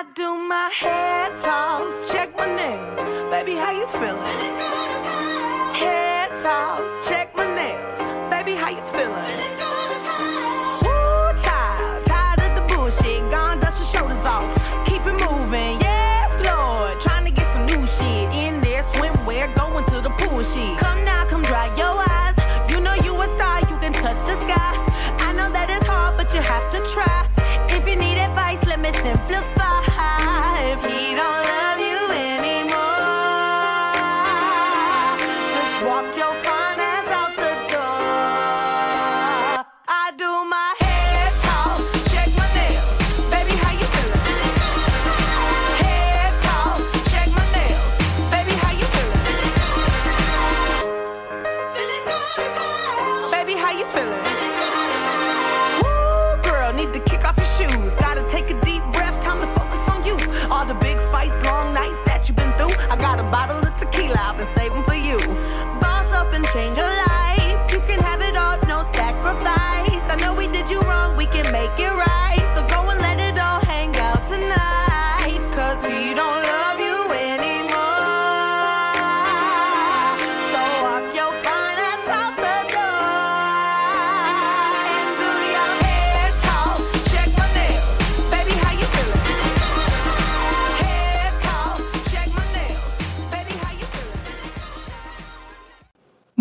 [0.00, 3.00] I do my hair toss, check my nails.
[3.32, 4.54] Baby, how you feeling?
[5.74, 6.97] Hair toss,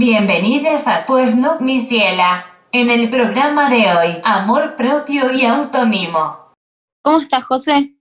[0.10, 2.46] Bienvenidas a Pues no, mi ciela.
[2.72, 6.54] En el programa de hoy, amor propio y automimo.
[7.02, 7.94] ¿Cómo estás, José?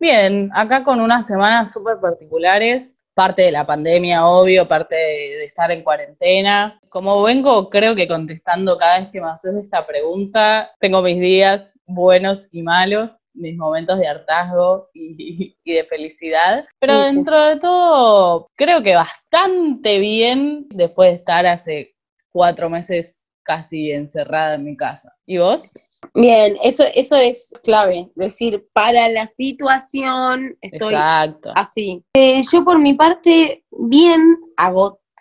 [0.00, 5.44] Bien, acá con unas semanas súper particulares, parte de la pandemia, obvio, parte de, de
[5.44, 6.80] estar en cuarentena.
[6.88, 11.70] Como vengo, creo que contestando cada vez que me haces esta pregunta, tengo mis días
[11.84, 17.14] buenos y malos, mis momentos de hartazgo y, y de felicidad, pero Sí, sí.
[17.16, 21.94] dentro de todo, creo que bastante bien después de estar hace
[22.30, 25.12] cuatro meses casi encerrada en mi casa.
[25.26, 25.72] ¿Y vos?
[26.14, 31.52] Bien, eso, eso es clave, decir, para la situación estoy Exacto.
[31.54, 32.02] así.
[32.14, 34.38] Eh, yo por mi parte, bien,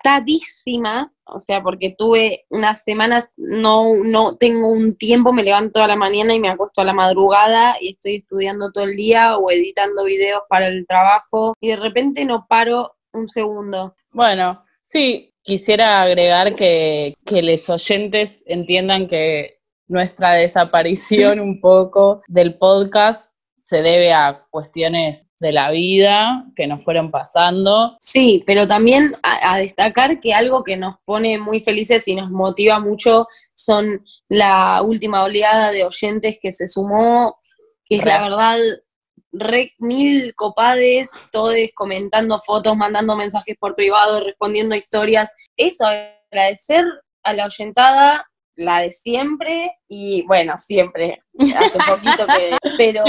[0.03, 5.87] agotadísima, o sea, porque tuve unas semanas, no, no tengo un tiempo, me levanto a
[5.87, 9.49] la mañana y me acuesto a la madrugada y estoy estudiando todo el día o
[9.51, 13.95] editando videos para el trabajo y de repente no paro un segundo.
[14.11, 22.57] Bueno, sí, quisiera agregar que, que los oyentes entiendan que nuestra desaparición un poco del
[22.57, 23.30] podcast
[23.71, 27.95] se debe a cuestiones de la vida que nos fueron pasando.
[28.01, 32.29] Sí, pero también a, a destacar que algo que nos pone muy felices y nos
[32.31, 37.37] motiva mucho son la última oleada de oyentes que se sumó,
[37.85, 38.57] que es la verdad
[39.31, 45.31] re mil copades, todos comentando fotos, mandando mensajes por privado, respondiendo historias.
[45.55, 46.83] Eso, agradecer
[47.23, 51.21] a la oyentada, la de siempre, y bueno, siempre,
[51.55, 52.57] hace poquito que...
[52.77, 53.03] Pero,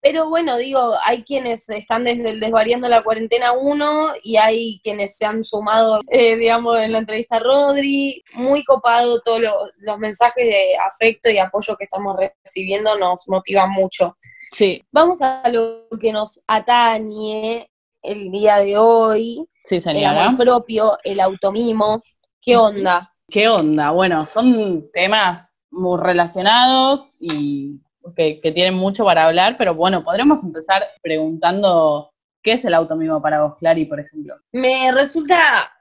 [0.00, 5.16] pero bueno, digo, hay quienes están desde el Desvariando la Cuarentena 1 y hay quienes
[5.16, 8.22] se han sumado, eh, digamos, en la entrevista a Rodri.
[8.34, 13.70] Muy copado todos lo- los mensajes de afecto y apoyo que estamos recibiendo nos motivan
[13.70, 14.16] mucho.
[14.52, 17.68] Sí, Vamos a lo que nos atañe
[18.02, 21.98] el día de hoy, sí, el amor propio, el automimo.
[22.40, 23.08] ¿Qué onda?
[23.28, 23.90] ¿Qué onda?
[23.90, 27.80] Bueno, son temas muy relacionados y
[28.14, 33.42] que, tienen mucho para hablar, pero bueno, podremos empezar preguntando qué es el automimo para
[33.42, 34.36] vos, Clary, por ejemplo.
[34.52, 35.72] Me resulta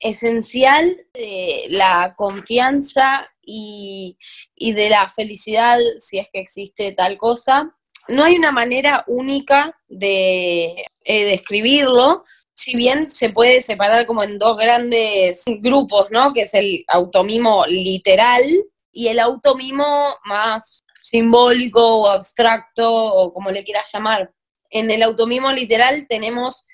[0.00, 4.16] esencial de la confianza y,
[4.54, 7.74] y de la felicidad, si es que existe tal cosa.
[8.08, 14.38] No hay una manera única de eh, describirlo, si bien se puede separar como en
[14.38, 16.32] dos grandes grupos, ¿no?
[16.32, 18.44] Que es el automimo literal
[18.92, 24.32] y el automimo más simbólico o abstracto o como le quieras llamar.
[24.70, 26.64] En el automimo literal tenemos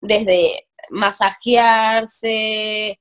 [0.00, 2.28] desde masajearse,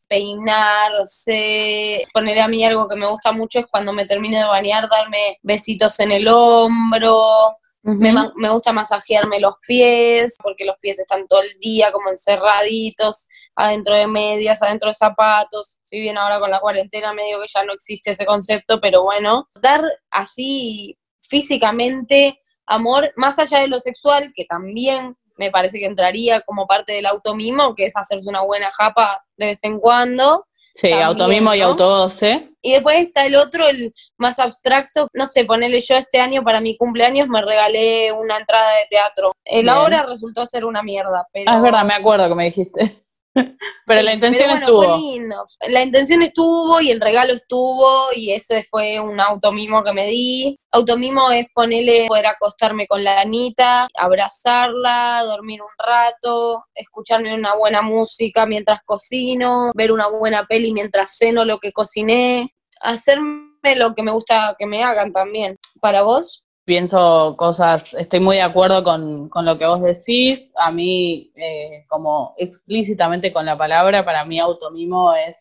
[0.08, 2.04] peinarse.
[2.14, 5.38] Poner a mí algo que me gusta mucho es cuando me termino de bañar, darme
[5.42, 7.58] besitos en el hombro.
[7.82, 13.28] Me, me gusta masajearme los pies, porque los pies están todo el día como encerraditos,
[13.56, 15.80] adentro de medias, adentro de zapatos.
[15.84, 19.50] Si bien ahora con la cuarentena medio que ya no existe ese concepto, pero bueno,
[19.62, 26.42] dar así físicamente amor, más allá de lo sexual, que también me parece que entraría
[26.42, 30.46] como parte del automimo, que es hacerse una buena japa de vez en cuando.
[30.76, 31.68] Sí, También, automimo y ¿no?
[31.68, 32.49] autogoce.
[32.62, 36.62] Y después está el otro, el más abstracto, no sé, ponerle yo este año para
[36.62, 39.32] mi cumpleaños me regalé una entrada de teatro.
[39.46, 39.70] El Bien.
[39.70, 41.52] ahora resultó ser una mierda, pero...
[41.52, 43.04] Ah, es verdad, me acuerdo que me dijiste.
[43.86, 44.84] pero Sí, la intención pero bueno, estuvo.
[44.84, 45.46] Fue lindo.
[45.70, 50.58] La intención estuvo y el regalo estuvo y ese fue un automimo que me di.
[50.72, 57.82] Automimo es ponerle, poder acostarme con la Anita, abrazarla, dormir un rato, escucharme una buena
[57.82, 64.04] música mientras cocino, ver una buena peli mientras ceno lo que cociné, hacerme lo que
[64.04, 65.58] me gusta que me hagan también.
[65.82, 66.44] ¿Para vos?
[66.70, 70.54] Pienso cosas, estoy muy de acuerdo con, con lo que vos decís.
[70.56, 75.36] A mí, eh, como explícitamente con la palabra, para mí automimo es,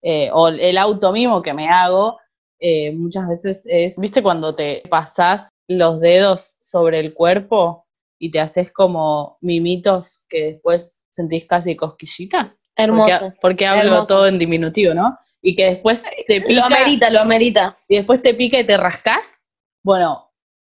[0.00, 2.20] eh, o el automimo que me hago,
[2.60, 7.84] eh, muchas veces es, ¿viste cuando te pasás los dedos sobre el cuerpo
[8.20, 12.68] y te haces como mimitos que después sentís casi cosquillitas?
[12.76, 13.18] Hermoso.
[13.18, 14.14] Porque, porque hablo hermoso.
[14.14, 15.18] todo en diminutivo, ¿no?
[15.42, 17.74] Y que después te Lo pica amerita, lo amerita.
[17.88, 19.48] y después te pica y te rascas.
[19.82, 20.29] Bueno,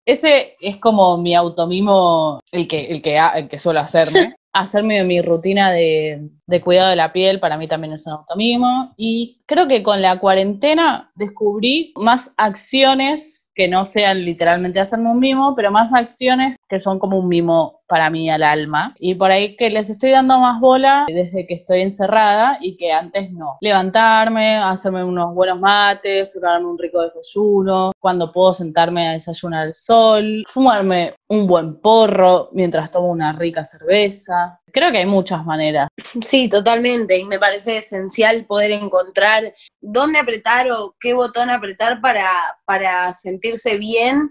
[0.08, 4.36] ese es como mi automimo, el que, el que, el que suelo hacerme.
[4.54, 8.92] Hacerme mi rutina de, de cuidado de la piel para mí también es un automimo.
[8.98, 15.20] Y creo que con la cuarentena descubrí más acciones que no sean literalmente hacerme un
[15.20, 18.94] mimo, pero más acciones que son como un mimo para mí al alma.
[19.00, 22.92] Y por ahí que les estoy dando más bola desde que estoy encerrada y que
[22.92, 23.58] antes no.
[23.62, 29.76] Levantarme, hacerme unos buenos mates, prepararme un rico desayuno, cuando puedo sentarme a desayunar al
[29.76, 34.60] sol, fumarme un buen porro mientras tomo una rica cerveza.
[34.72, 35.88] Creo que hay muchas maneras.
[36.22, 37.18] Sí, totalmente.
[37.18, 42.30] Y me parece esencial poder encontrar dónde apretar o qué botón apretar para,
[42.66, 44.30] para sentirse bien,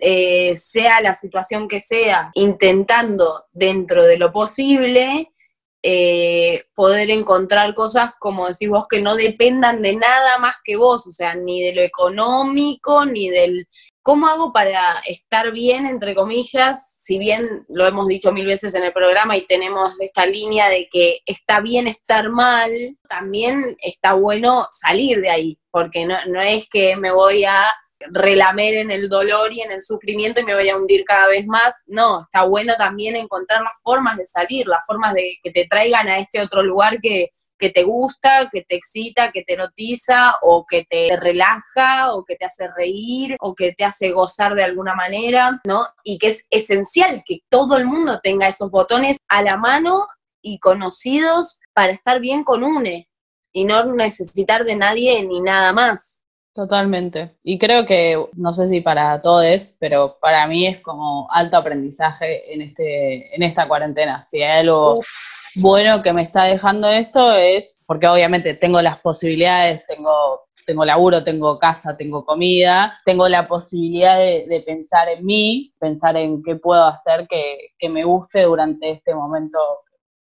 [0.00, 5.32] eh, sea la situación que sea, intentando dentro de lo posible
[5.82, 11.06] eh, poder encontrar cosas, como decís vos, que no dependan de nada más que vos,
[11.06, 13.66] o sea, ni de lo económico, ni del...
[14.02, 16.96] ¿Cómo hago para estar bien, entre comillas?
[17.02, 20.88] Si bien lo hemos dicho mil veces en el programa y tenemos esta línea de
[20.90, 22.70] que está bien estar mal,
[23.08, 27.62] también está bueno salir de ahí, porque no, no es que me voy a
[28.08, 31.46] relamer en el dolor y en el sufrimiento y me voy a hundir cada vez
[31.46, 31.84] más.
[31.86, 36.08] No, está bueno también encontrar las formas de salir, las formas de que te traigan
[36.08, 37.30] a este otro lugar que,
[37.60, 42.36] que te gusta, que te excita, que te erotiza o que te relaja o que
[42.36, 45.86] te hace reír o que te hace gozar de alguna manera, ¿no?
[46.02, 50.06] Y que es esencial que todo el mundo tenga esos botones a la mano
[50.42, 53.08] y conocidos para estar bien con UNE
[53.52, 56.24] y no necesitar de nadie ni nada más.
[56.52, 57.36] Totalmente.
[57.44, 62.52] Y creo que, no sé si para todos, pero para mí es como alto aprendizaje
[62.52, 64.24] en este, en esta cuarentena.
[64.24, 65.06] Si hay algo Uf,
[65.56, 71.24] bueno que me está dejando esto es, porque obviamente tengo las posibilidades, tengo, tengo laburo,
[71.24, 76.84] tengo casa, tengo comida, tengo la posibilidad de, pensar en mí, pensar en qué puedo
[76.84, 79.58] hacer que, que me guste durante este momento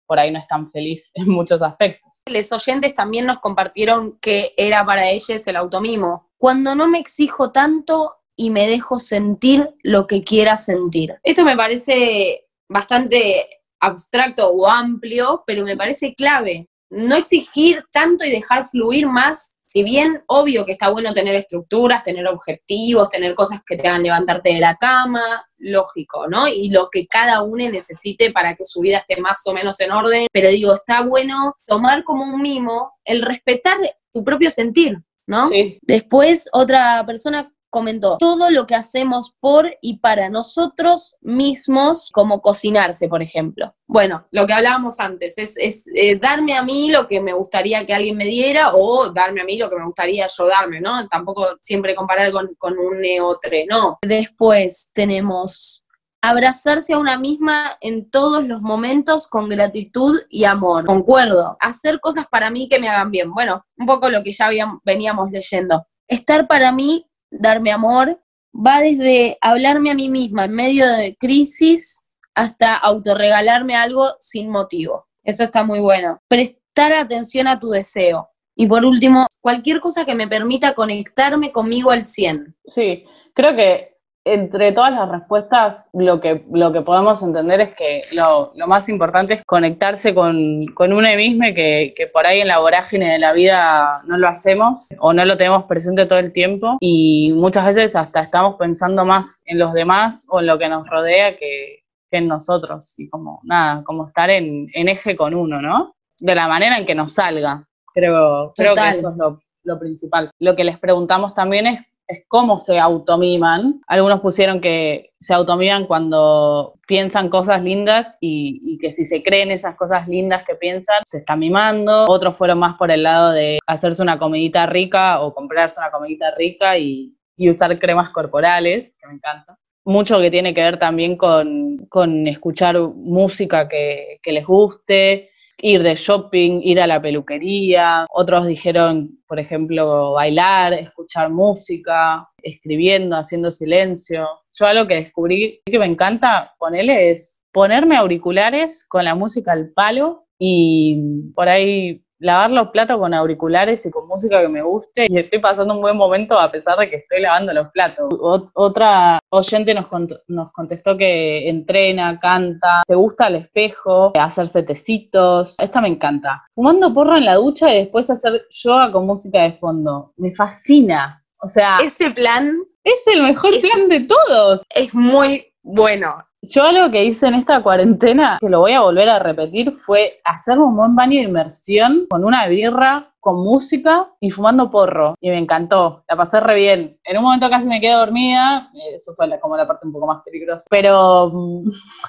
[0.09, 2.23] por ahí no es tan feliz en muchos aspectos.
[2.27, 6.31] los oyentes también nos compartieron que era para ellos el automimo.
[6.37, 11.19] Cuando no me exijo tanto y me dejo sentir lo que quiera sentir.
[11.23, 13.49] Esto me parece bastante
[13.81, 16.69] abstracto o amplio, pero me parece clave.
[16.91, 22.03] No exigir tanto y dejar fluir más, si bien obvio que está bueno tener estructuras,
[22.03, 26.49] tener objetivos, tener cosas que te hagan levantarte de la cama, lógico, ¿no?
[26.49, 29.93] Y lo que cada uno necesite para que su vida esté más o menos en
[29.93, 33.77] orden, pero digo, está bueno tomar como un mimo el respetar
[34.11, 35.49] tu propio sentir, ¿no?
[35.51, 42.41] Sí, Después otra persona comentó, todo lo que hacemos por y para nosotros mismos, como
[42.41, 43.71] cocinarse, por ejemplo.
[43.87, 47.95] Bueno, lo que hablábamos antes, es, eh, darme a mí lo que me gustaría que
[47.95, 51.09] alguien me diera o darme a mí lo que me gustaría yo darme, ¿no?
[51.09, 53.99] Tampoco siempre comparar con, con un neotre, no.
[54.03, 55.85] Después tenemos
[56.21, 60.85] abrazarse a una misma en todos los momentos con gratitud y amor.
[60.85, 61.57] Concuerdo.
[61.61, 63.33] Hacer cosas para mí que me hagan bien.
[63.33, 64.49] Bueno, un poco lo que ya
[64.85, 65.87] veníamos leyendo.
[66.09, 68.21] Estar para mí, darme amor,
[68.55, 75.07] va desde hablarme a mí misma en medio de crisis hasta autorregalarme algo sin motivo.
[75.25, 76.21] Eso está muy bueno.
[76.29, 78.29] Prestar atención a tu deseo.
[78.55, 82.57] Y por último, cualquier cosa que me permita conectarme conmigo al 100.
[82.65, 83.05] Sí,
[83.35, 88.53] creo que entre todas las respuestas lo que, lo que podemos entender es que lo,
[88.55, 92.59] lo más importante es conectarse con, con uno mismo que, que por ahí en la
[92.59, 96.77] vorágine de la vida no lo hacemos o no lo tenemos presente todo el tiempo
[96.81, 100.87] y muchas veces hasta estamos pensando más en los demás o en lo que nos
[100.89, 105.63] rodea que, que en nosotros y como nada, como estar en, en eje con uno,
[105.63, 105.95] ¿no?
[106.21, 107.65] De la manera en que nos salga.
[107.95, 110.31] Creo, creo que eso es lo, lo principal.
[110.39, 113.83] Lo que les preguntamos también es, es cómo se automiman.
[113.87, 119.77] Algunos pusieron que se automiman cuando piensan cosas lindas y, que si se creen esas
[119.77, 122.07] cosas lindas que piensan, se están mimando.
[122.09, 126.35] Otros fueron más por el lado de hacerse una comidita rica o comprarse una comidita
[126.37, 131.79] rica y, usar cremas corporales, que me encanta mucho que tiene que ver también con,
[131.89, 138.07] con escuchar música que, que, les guste, ir de shopping, ir a la peluquería.
[138.11, 144.27] Otros dijeron, por ejemplo, bailar, escuchar música, escribiendo, haciendo silencio.
[144.55, 149.71] Yo algo que descubrí que me encanta ponerle es ponerme auriculares con la música al
[149.73, 155.07] palo y por ahí lavar los platos con auriculares y con música que me guste
[155.09, 158.09] y estoy pasando un buen momento a pesar de que estoy lavando los platos.
[158.55, 159.87] otra oyente nos,
[160.29, 165.57] nos contestó que entrena, canta, se gusta al espejo, hacerse tecitos.
[165.59, 166.45] Esta me encanta.
[166.55, 170.13] Fumando porro en la ducha y después hacer yoga con música de fondo.
[170.17, 171.23] Me fascina.
[171.43, 174.63] O sea, ese plan es el mejor plan de todos.
[174.75, 176.17] Es muy bueno.
[176.43, 180.21] Yo algo que hice en esta cuarentena, que lo voy a volver a repetir, fue
[180.25, 185.15] hacerme un buen baño de inmersión con una birra con música y fumando porro.
[185.21, 186.99] Y me encantó, la pasé re bien.
[187.05, 190.07] En un momento casi me quedé dormida, eh, eso fue como la parte un poco
[190.07, 191.31] más peligrosa, pero,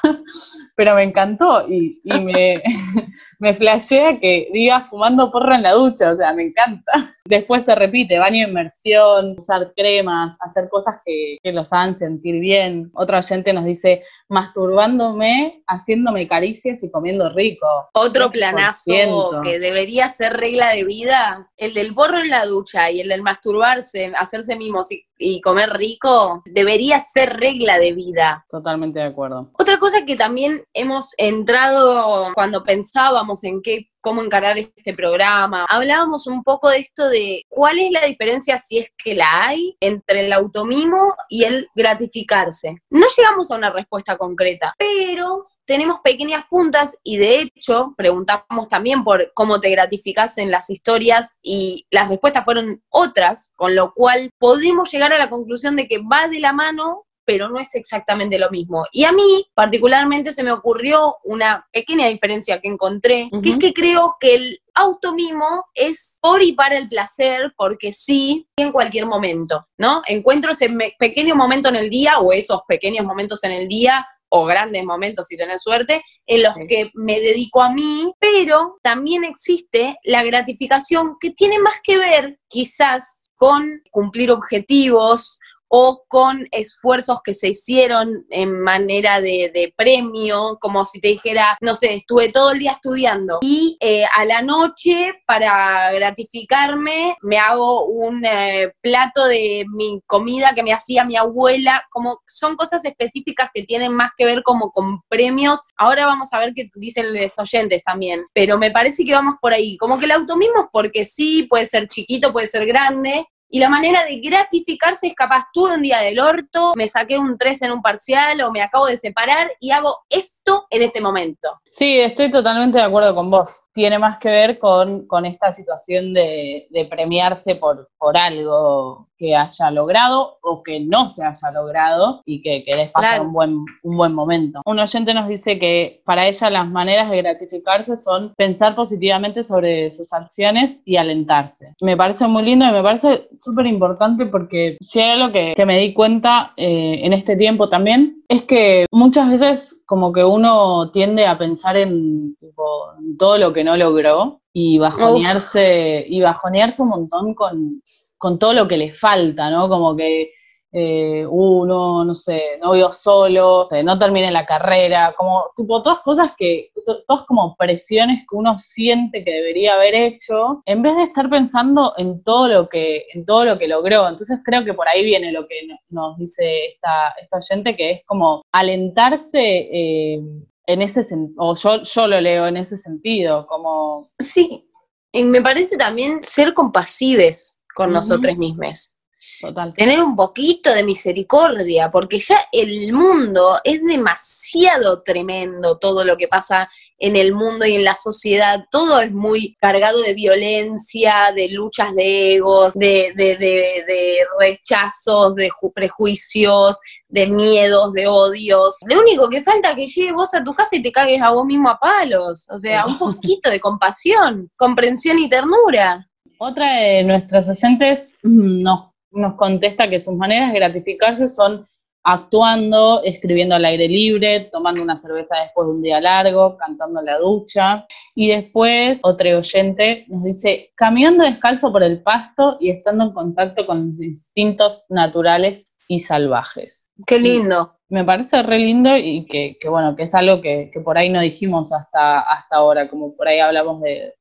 [0.77, 2.63] pero me encantó y, y me,
[3.39, 7.13] me flashea que diga fumando porro en la ducha, o sea, me encanta.
[7.25, 12.39] Después se repite, baño de inmersión, usar cremas, hacer cosas que, que los hagan sentir
[12.39, 12.89] bien.
[12.93, 17.67] Otra oyente nos dice, masturbándome, haciéndome caricias y comiendo rico.
[17.93, 21.08] Otro planazo que debería ser regla de vida
[21.57, 24.87] el del borro en la ducha y el del masturbarse, hacerse mimos
[25.17, 28.45] y, comer rico, debería ser regla de vida.
[28.49, 29.51] Totalmente de acuerdo.
[29.57, 35.65] Otra cosa que también hemos entrado cuando pensábamos en qué cómo encarar este programa.
[35.67, 39.75] Hablábamos un poco de esto de cuál es la diferencia, si es que la hay,
[39.79, 42.77] entre el automimo y el gratificarse.
[42.89, 49.03] No llegamos a una respuesta concreta, pero tenemos pequeñas puntas y de hecho preguntamos también
[49.03, 54.31] por cómo te gratificas en las historias y las respuestas fueron otras, con lo cual
[54.39, 58.39] podemos llegar a la conclusión de que va de la mano pero no es exactamente
[58.39, 58.85] lo mismo.
[58.91, 63.71] Y a mí, particularmente, se me ocurrió una pequeña diferencia que encontré, que es que
[63.71, 69.67] creo que el automimo es por y para el placer, porque sí, en cualquier momento,
[69.77, 70.01] ¿no?
[70.07, 74.45] Encuentro ese pequeño momento en el día o esos pequeños momentos en el día o
[74.45, 79.98] grandes momentos si tenés suerte, en los que me dedico a mí, pero también existe
[80.03, 87.33] la gratificación que tiene más que ver quizás con cumplir objetivos, o con esfuerzos que
[87.33, 92.59] se hicieron en manera de, premio, como si te dijera, no sé, estuve todo el
[92.59, 99.65] día estudiando y eh, a la noche para gratificarme me hago un eh, plato de
[99.69, 104.25] mi comida que me hacía mi abuela, como son cosas específicas que tienen más que
[104.25, 105.61] ver como con premios.
[105.77, 109.53] Ahora vamos a ver qué dicen los oyentes también, pero me parece que vamos por
[109.53, 113.69] ahí, como que el automismo porque sí, puede ser chiquito, puede ser grande, y la
[113.69, 117.71] manera de gratificarse es capaz, tuve un día del orto, me saqué un 3 en
[117.71, 121.59] un parcial o me acabo de separar y hago esto en este momento.
[121.71, 123.63] Sí, estoy totalmente de acuerdo con vos.
[123.79, 129.38] Tiene más que ver con, con esta situación de, de premiarse por, por algo que
[129.38, 133.95] haya logrado o que no se haya logrado y que querés pasar un, buen, un
[133.95, 134.62] buen momento.
[134.65, 139.91] Un oyente nos dice que para ella las maneras de gratificarse son pensar positivamente sobre
[139.91, 141.74] sus acciones y alentarse.
[141.79, 145.65] Me parece muy lindo y me parece súper importante porque si hay algo que, que
[145.65, 150.91] me di cuenta eh, en este tiempo también es que muchas veces como que uno
[150.91, 152.63] tiende a pensar en, tipo,
[152.98, 157.81] en todo lo que no logró y bajonearse, y bajonearse un montón con
[158.19, 159.69] con todo lo que le falta, ¿no?
[159.69, 160.33] Como que
[160.71, 166.31] eh, uno, no sé, no vio solo, no termine la carrera, como tipo todas cosas
[166.38, 166.71] que,
[167.07, 171.93] todas como presiones que uno siente que debería haber hecho, en vez de estar pensando
[171.97, 174.07] en todo lo que, en todo lo que logró.
[174.07, 175.55] Entonces creo que por ahí viene lo que
[175.89, 180.21] nos dice esta, esta oyente, que es como alentarse eh,
[180.67, 184.11] en ese sentido, o yo, yo lo leo en ese sentido, como...
[184.19, 184.69] Sí,
[185.11, 188.95] y me parece también ser compasives con nosotros mismos.
[189.41, 189.74] Total.
[189.74, 196.27] Tener un poquito de misericordia, porque ya el mundo es demasiado tremendo, todo lo que
[196.27, 201.50] pasa en el mundo y en la sociedad, todo es muy cargado de violencia, de
[201.50, 208.77] luchas de egos, de, de, de, de rechazos, de prejuicios, de miedos, de odios.
[208.88, 211.31] Lo único que falta es que llegues vos a tu casa y te cagues a
[211.31, 212.48] vos mismo a palos.
[212.50, 216.07] O sea, un poquito de compasión, comprensión y ternura.
[216.38, 221.67] Otra de nuestras oyentes mm, nos, nos contesta que sus maneras de gratificarse son
[222.03, 227.05] actuando, escribiendo al aire libre, tomando una cerveza después de un día largo, cantando en
[227.05, 227.85] la ducha.
[228.15, 233.65] Y después, otro oyente nos dice, caminando descalzo por el pasto y estando en contacto
[233.65, 236.91] con los instintos naturales y salvajes.
[237.05, 237.75] Qué lindo.
[237.89, 241.09] Me parece re lindo y que, que bueno, que es algo que, que, por ahí
[241.09, 244.13] no dijimos hasta, hasta ahora, como por ahí hablamos de,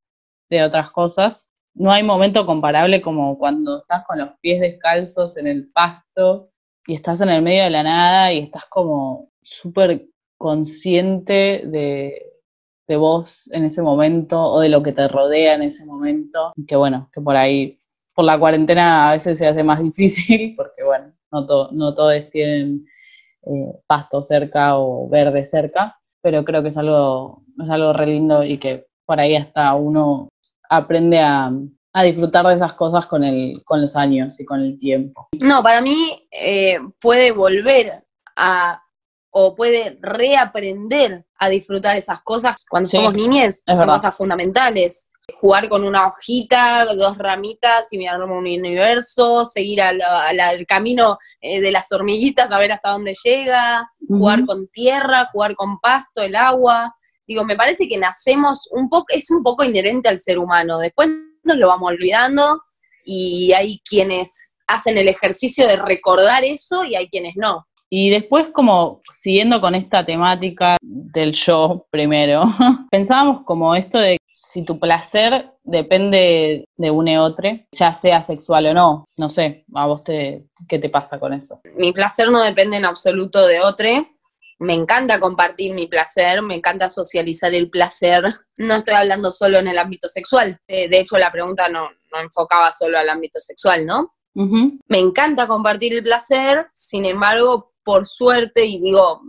[0.49, 1.48] de otras cosas.
[1.79, 6.51] No hay momento comparable como cuando estás con los pies descalzos en el pasto
[6.89, 12.33] y estás en el medio de la nada y estás como súper consciente de,
[12.89, 16.53] de vos en ese momento o de lo que te rodea en ese momento.
[16.67, 17.79] Que bueno, que por ahí,
[18.13, 22.87] por la cuarentena a veces se hace más difícil porque bueno, no, no todos tienen
[23.47, 28.43] eh, pasto cerca o verde cerca, pero creo que es algo, es algo re lindo
[28.43, 30.29] y que por ahí hasta uno
[30.69, 31.51] aprende a,
[31.93, 35.29] a disfrutar de esas cosas con, el, con los años y con el tiempo.
[35.41, 38.05] No, para mí eh, puede volver
[38.37, 38.83] a
[39.31, 43.95] o puede reaprender a disfrutar esas cosas cuando Sí, somos niñes, son verdad.
[43.95, 45.13] cosas fundamentales.
[45.41, 51.19] Jugar con una hojita, dos ramitas y mirar un universo, seguir al, al- al camino
[51.43, 56.23] eh, de las hormiguitas a ver hasta dónde llega, jugar con tierra, jugar con pasto,
[56.23, 56.95] el agua.
[57.29, 60.79] Digo, me parece que nacemos un poco, es un poco inherente al ser humano.
[60.79, 61.11] Después
[61.45, 62.63] nos lo vamos olvidando
[63.05, 67.67] y hay quienes hacen el ejercicio de recordar eso y hay quienes no.
[67.91, 72.45] Y después, como siguiendo con esta temática del yo primero,
[72.91, 78.67] pensábamos como esto de si tu placer depende de un e otro, ya sea sexual
[78.67, 79.07] o no.
[79.17, 81.61] No sé, a vos te, ¿qué te pasa con eso?
[81.77, 83.89] Mi placer no depende en absoluto de otro.
[84.61, 88.25] Me encanta compartir mi placer, me encanta socializar el placer.
[88.57, 90.59] No estoy hablando solo en el ámbito sexual.
[90.67, 94.15] Eh, De hecho, la pregunta no, no enfocaba solo al ámbito sexual, ¿no?
[94.35, 99.21] Me encanta compartir el placer, sin embargo, por suerte, y digo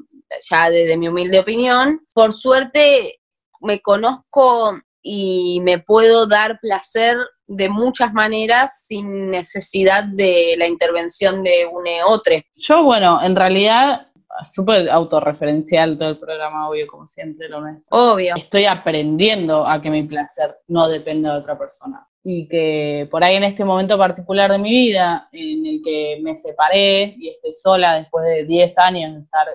[0.49, 3.19] ya desde mi humilde opinión, por suerte
[3.61, 11.41] me conozco y me puedo dar placer de muchas maneras sin necesidad de la intervención
[11.43, 12.35] de un otro.
[12.53, 14.08] Yo, bueno, en realidad,
[14.43, 17.97] súper autorreferencial todo el programa, obvio, como siempre, lo nuestro.
[17.97, 18.35] Obvio.
[18.35, 22.05] estoy aprendiendo a que mi placer no dependa de otra persona.
[22.23, 26.35] Y que por ahí en este momento particular de mi vida, en el que me
[26.35, 29.47] separé y estoy sola después de 10 años de estar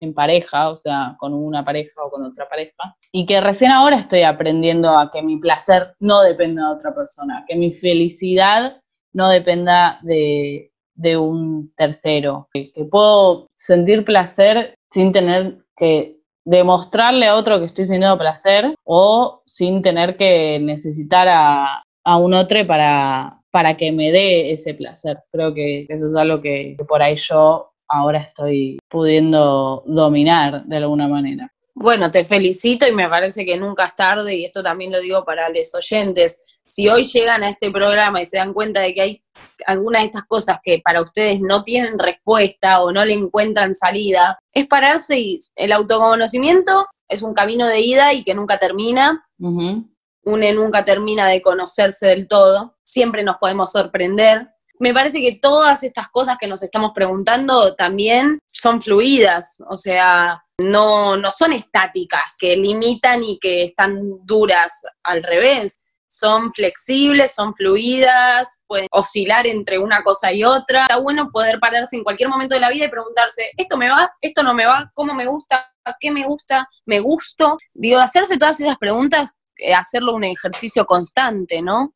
[0.00, 3.98] en pareja, o sea, con una pareja o con otra pareja, y que recién ahora
[3.98, 8.80] estoy aprendiendo a que mi placer no dependa de otra persona, que mi felicidad
[9.12, 17.26] no dependa de, de un tercero, que, que puedo sentir placer sin tener que demostrarle
[17.26, 22.66] a otro que estoy sintiendo placer o sin tener que necesitar a, a un otro
[22.66, 25.18] para, para que me dé ese placer.
[25.30, 30.76] Creo que eso es algo que, que por ahí yo ahora estoy pudiendo dominar de
[30.76, 31.51] alguna manera.
[31.74, 35.24] Bueno, te felicito y me parece que nunca es tarde, y esto también lo digo
[35.24, 36.42] para los oyentes.
[36.68, 39.24] Si hoy llegan a este programa y se dan cuenta de que hay
[39.66, 44.38] algunas de estas cosas que para ustedes no tienen respuesta o no le encuentran salida,
[44.52, 49.26] es pararse y el autoconocimiento es un camino de ida y que nunca termina.
[49.38, 49.86] Ujú.
[50.24, 52.78] Une nunca termina de conocerse del todo.
[52.82, 54.51] Siempre nos podemos sorprender.
[54.82, 60.42] Me parece que todas estas cosas que nos estamos preguntando también son fluidas, o sea,
[60.58, 65.94] no, no son estáticas, que limitan y que están duras, al revés.
[66.08, 70.82] Son flexibles, son fluidas, pueden oscilar entre una cosa y otra.
[70.82, 74.12] Está bueno poder pararse en cualquier momento de la vida y preguntarse, ¿esto me va?
[74.20, 74.90] ¿Esto no me va?
[74.94, 75.72] ¿Cómo me gusta?
[76.00, 76.68] ¿Qué me gusta?
[76.86, 77.56] ¿Me gusto?
[77.72, 81.94] Digo, hacerse todas esas preguntas, eh, hacerlo un ejercicio constante, ¿no?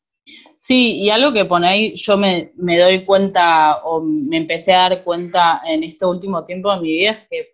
[0.55, 4.89] Sí, y algo que pone ahí, yo me, me doy cuenta o me empecé a
[4.89, 7.47] dar cuenta en este último tiempo de mi vida, es que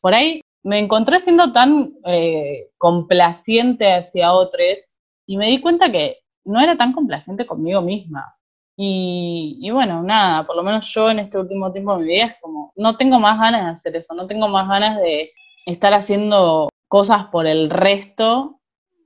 [0.00, 6.18] por ahí me encontré siendo tan eh, complaciente hacia otros y me di cuenta que
[6.44, 8.34] no era tan complaciente conmigo misma.
[8.76, 12.26] Y, y bueno, nada, por lo menos yo en este último tiempo de mi vida
[12.26, 15.32] es como, no tengo más ganas de hacer eso, no tengo más ganas de
[15.66, 18.60] estar haciendo cosas por el resto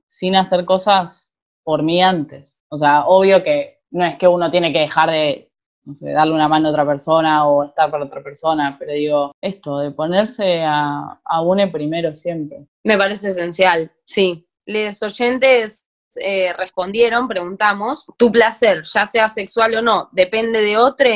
[0.07, 1.24] sin hacer cosas
[1.65, 2.63] por mí antes.
[2.69, 5.51] O sea, obvio que no es que uno tiene que dejar de,
[5.83, 9.31] no sé, darle una mano a otra persona o estar para otra persona, pero digo,
[9.41, 12.67] esto, de ponerse a, a une primero siempre.
[12.83, 14.47] Me parece esencial, sí.
[14.65, 15.87] Les oyentes
[16.21, 21.09] eh, respondieron, preguntamos, ¿tu placer, ya sea sexual o no, depende de otro?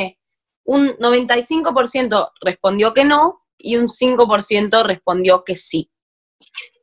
[0.66, 5.92] Un 95% respondió que no y un 5% respondió que sí.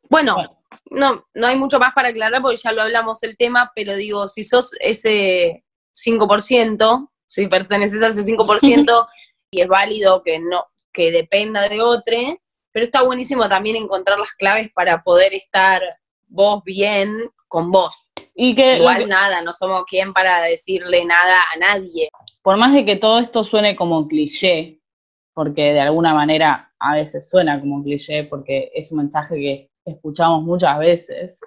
[0.08, 0.55] Bueno, Bueno.
[0.90, 4.28] No, no hay mucho más para aclarar porque ya lo hablamos el tema, pero digo,
[4.28, 9.06] si sos ese 5%, si perteneces a ese 5%,
[9.50, 12.16] y es válido que no, que dependa de otro,
[12.72, 15.82] pero está buenísimo también encontrar las claves para poder estar
[16.28, 18.10] vos bien con vos.
[18.34, 22.10] Y que Igual nada, no somos quien para decirle nada a nadie.
[22.42, 24.80] por más de que todo esto suene como cliché,
[25.32, 30.42] porque de alguna manera a veces suena como cliché, porque es un mensaje que escuchamos
[30.42, 31.40] muchas veces,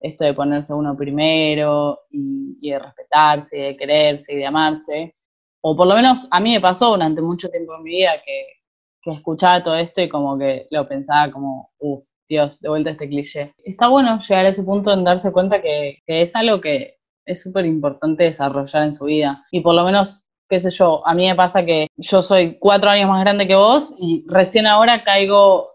[0.00, 5.16] esto de ponerse uno primero y, de respetarse, y de quererse y de amarse,
[5.60, 8.46] o por lo menos a mí me pasó durante mucho tiempo en mi vida que,
[9.02, 12.92] que escuchaba todo esto y como que lo pensaba como, uff, Dios, de vuelta a
[12.92, 13.52] este cliché.
[13.64, 17.42] Está bueno llegar a ese punto en darse cuenta que, que es algo que es
[17.42, 19.46] súper importante desarrollar en su vida.
[19.50, 22.90] Y por lo menos, qué sé yo, a mí me pasa que yo soy cuatro
[22.90, 25.68] años más grande que vos y recién ahora caigo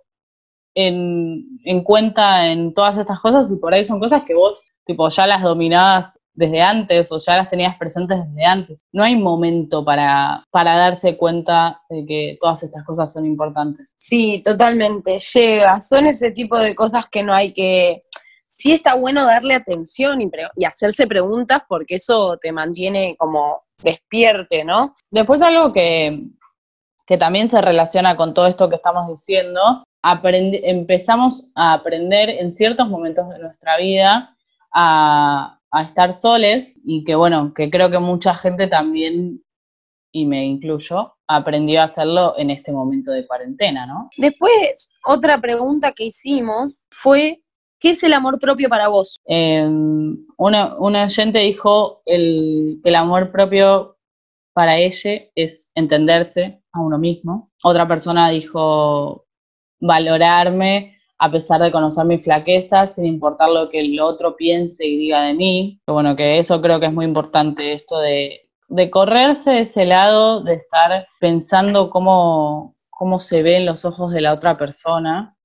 [0.76, 5.08] en, en cuenta en todas estas cosas y por ahí son cosas que vos, tipo,
[5.10, 8.84] ya las dominabas desde antes o ya las tenías presentes desde antes.
[8.92, 13.94] No hay momento para, para darse cuenta de que todas estas cosas son importantes.
[14.00, 15.80] Sí, totalmente, llega.
[15.80, 18.00] Son ese tipo de cosas que no hay que...
[18.48, 23.64] Sí está bueno darle atención y, pre- y hacerse preguntas porque eso te mantiene como
[23.84, 24.94] despierte, ¿no?
[25.12, 26.24] Después algo que,
[27.06, 32.90] que también se relaciona con todo esto que estamos diciendo, empezamos a aprender en ciertos
[32.90, 34.36] momentos de nuestra vida
[34.74, 39.44] a, a estar soles y que bueno, que creo que mucha gente también,
[40.12, 44.10] y me incluyo, aprendió a hacerlo en este momento de cuarentena, ¿no?
[44.18, 47.42] Después, otra pregunta que hicimos fue,
[47.80, 49.20] ¿qué es el amor propio para vos?
[49.26, 49.68] Eh,
[50.38, 53.98] una, una oyente dijo el, el amor propio
[54.54, 57.52] para ella es entenderse a uno mismo.
[57.64, 59.26] Otra persona dijo
[59.84, 64.98] valorarme a pesar de conocer mis flaquezas, sin importar lo que el otro piense y
[64.98, 65.80] diga de mí.
[65.88, 70.56] Bueno, que eso creo que es muy importante, esto de, de correrse ese lado, de
[70.56, 75.36] estar pensando cómo, cómo se ve en los ojos de la otra persona.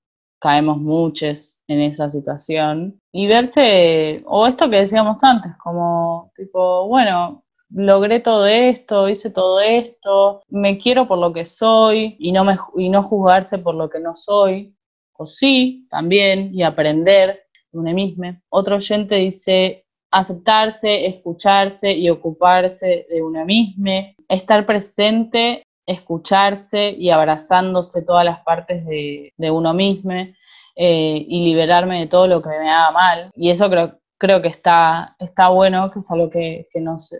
[0.40, 3.00] Caemos muchos en esa situación.
[3.12, 9.60] Y verse, o esto que decíamos antes, como tipo, bueno, logré todo esto, hice todo
[9.60, 13.88] esto, me quiero por lo que soy y no, me, y no juzgarse por lo
[13.90, 14.74] que no soy,
[15.12, 18.36] o sí, también, y aprender de uno mismo.
[18.48, 23.90] Otro oyente dice aceptarse, escucharse y ocuparse de uno mismo,
[24.28, 32.00] estar presente, escucharse y abrazándose todas las partes de, de uno mismo eh, y liberarme
[32.00, 33.30] de todo lo que me haga mal.
[33.34, 37.18] Y eso creo, creo que está, está bueno, que es algo que, que no sé,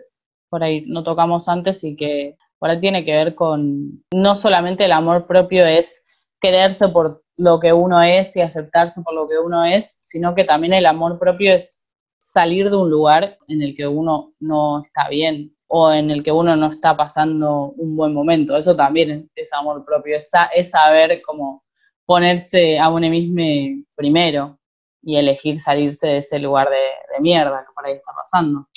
[0.49, 4.85] por ahí no tocamos antes y que por ahí tiene que ver con no solamente
[4.85, 6.03] el amor propio es
[6.41, 10.43] quererse por lo que uno es y aceptarse por lo que uno es, sino que
[10.43, 11.85] también el amor propio es
[12.17, 16.31] salir de un lugar en el que uno no está bien o en el que
[16.31, 18.57] uno no está pasando un buen momento.
[18.57, 21.63] Eso también es, amor propio, es, es saber cómo
[22.05, 24.57] ponerse a uno mismo primero
[25.01, 28.67] y elegir salirse de ese lugar de, de mierda que por ahí está pasando.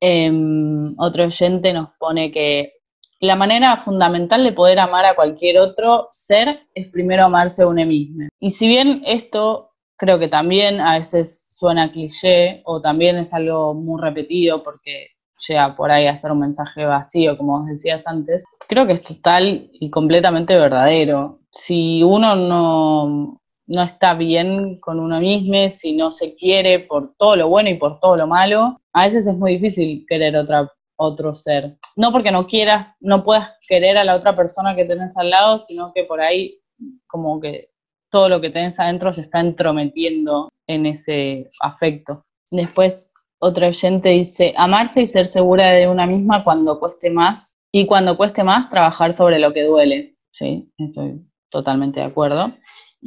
[0.00, 2.74] Em, otro oyente nos pone que
[3.20, 7.84] la manera fundamental de poder amar a cualquier otro ser es primero amarse a uno
[7.86, 8.28] mismo.
[8.38, 13.72] Y si bien esto creo que también a veces suena cliché o también es algo
[13.74, 15.08] muy repetido porque
[15.48, 19.02] llega por ahí a ser un mensaje vacío, como vos decías antes, creo que es
[19.02, 21.40] total y completamente verdadero.
[21.52, 27.36] Si uno no, no está bien con uno mismo, si no se quiere por todo
[27.36, 31.34] lo bueno y por todo lo malo, a veces es muy difícil querer otra, otro
[31.34, 31.76] ser.
[31.96, 35.60] No porque no quieras, no puedas querer a la otra persona que tenés al lado,
[35.60, 36.60] sino que por ahí
[37.06, 37.70] como que
[38.10, 42.24] todo lo que tenés adentro se está entrometiendo en ese afecto.
[42.50, 47.86] Después, otro oyente dice, amarse y ser segura de una misma cuando cueste más, y
[47.86, 50.16] cuando cueste más, trabajar sobre lo que duele.
[50.32, 52.52] Sí, estoy totalmente de acuerdo.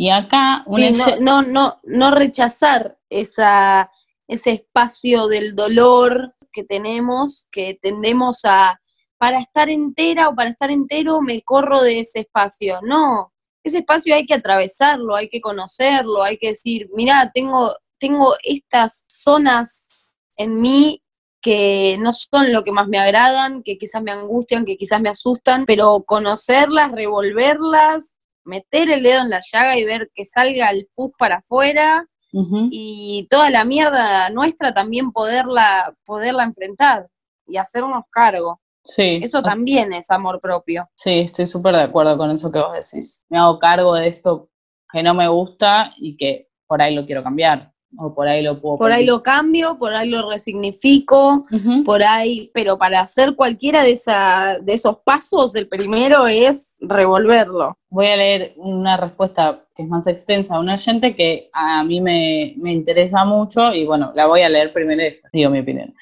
[0.02, 3.92] Y acá, Sí, no, no, no, no rechazar esa,
[4.30, 8.80] ese espacio del dolor que tenemos, que tendemos a,
[9.18, 12.80] para estar entera o para estar entero me corro de ese espacio.
[12.82, 18.38] No, ese espacio hay que atravesarlo, hay que conocerlo, hay que decir, mira, tengo, tengo
[18.44, 20.08] estas zonas
[20.38, 21.04] en mí
[21.42, 25.10] que no son lo que más me agradan, que quizás me angustian, que quizás me
[25.10, 30.88] asustan, pero conocerlas, revolverlas, meter el dedo en la llaga y ver que salga el
[30.96, 37.08] pus para afuera y toda la mierda nuestra también poderla, poderla enfrentar
[37.48, 38.62] y hacernos cargo.
[38.84, 40.88] Sí, Eso también es amor propio.
[40.96, 43.26] Sí, estoy súper de acuerdo con eso que vos decís.
[43.30, 44.50] Me hago cargo de esto
[44.92, 48.60] que no me gusta y que por ahí lo quiero cambiar, o por ahí lo
[48.60, 48.78] puedo...
[48.78, 51.46] Por ahí lo cambio, por ahí lo resignifico,
[51.86, 57.78] por ahí, pero para hacer cualquiera de, esa, de esos pasos, el primero es revolverlo.
[57.90, 62.02] Voy a leer una respuesta que es más extensa a un oyente que a mí
[62.02, 65.94] me, me interesa mucho y bueno, la voy a leer primero y digo mi opinión.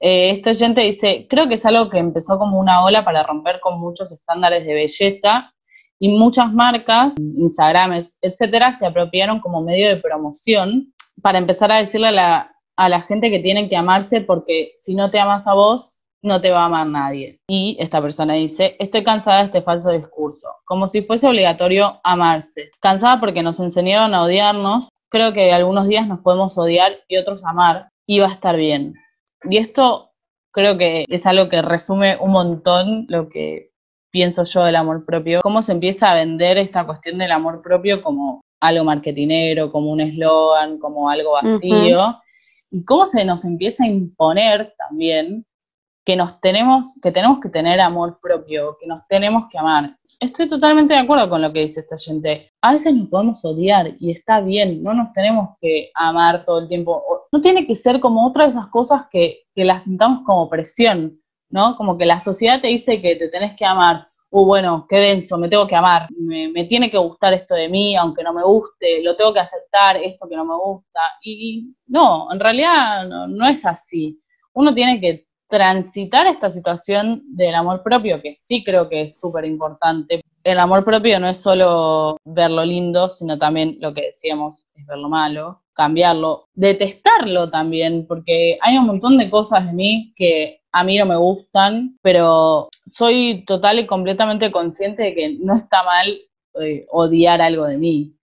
[0.00, 3.60] Eh, este oyente dice, creo que es algo que empezó como una ola para romper
[3.60, 5.52] con muchos estándares de belleza
[5.98, 10.93] y muchas marcas, Instagrames, etcétera, se apropiaron como medio de promoción
[11.24, 14.94] para empezar a decirle a la, a la gente que tienen que amarse porque si
[14.94, 17.40] no te amas a vos, no te va a amar nadie.
[17.48, 22.70] Y esta persona dice, estoy cansada de este falso discurso, como si fuese obligatorio amarse.
[22.78, 27.42] Cansada porque nos enseñaron a odiarnos, creo que algunos días nos podemos odiar y otros
[27.42, 28.92] amar y va a estar bien.
[29.44, 30.10] Y esto
[30.52, 33.70] creo que es algo que resume un montón lo que
[34.10, 38.02] pienso yo del amor propio, cómo se empieza a vender esta cuestión del amor propio
[38.02, 42.18] como algo marketinero, como un eslogan, como algo vacío,
[42.70, 45.46] y cómo se nos empieza a imponer también
[46.04, 49.96] que nos tenemos, que tenemos que tener amor propio, que nos tenemos que amar.
[50.20, 52.52] Estoy totalmente de acuerdo con lo que dice esta gente.
[52.62, 56.68] A veces nos podemos odiar y está bien, no nos tenemos que amar todo el
[56.68, 57.02] tiempo.
[57.32, 61.20] No tiene que ser como otra de esas cosas que, que las sintamos como presión,
[61.50, 61.76] ¿no?
[61.76, 64.08] Como que la sociedad te dice que te tenés que amar.
[64.36, 67.94] Uh, bueno, qué denso, me tengo que amar, me, tiene que gustar esto de mí,
[67.94, 71.00] aunque no me guste, lo tengo que aceptar, esto que no me gusta.
[71.22, 74.20] Y, y no, en realidad no, no es así.
[74.52, 79.44] Uno tiene que transitar esta situación del amor propio, que sí creo que es súper
[79.44, 80.20] importante.
[80.42, 84.84] El amor propio no es solo ver lo lindo, sino también lo que decíamos, es
[84.84, 90.63] ver lo malo, cambiarlo, detestarlo también, porque hay un montón de cosas de mí que
[90.76, 95.84] a mí no me gustan, pero soy total y completamente consciente de que no está
[95.84, 96.08] mal
[96.60, 98.16] eh, odiar algo de mí.